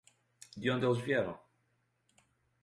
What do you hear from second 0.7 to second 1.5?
onde eles vieram?